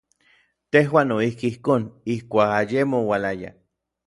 [0.75, 1.81] Tejuan noijki ijkon,
[2.15, 3.49] ijkuak ayemo oualaya.